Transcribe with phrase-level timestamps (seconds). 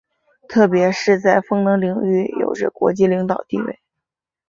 [0.49, 3.79] 特别是在风能领域有着国际领导地位。